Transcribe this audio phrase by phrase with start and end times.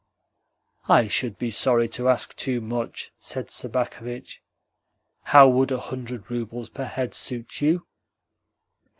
[0.89, 4.41] "I should be sorry to ask too much," said Sobakevitch.
[5.25, 7.85] "How would a hundred roubles per head suit you?"